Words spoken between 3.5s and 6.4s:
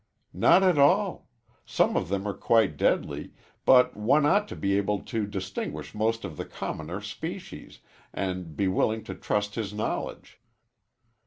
but one ought to be able to distinguish most of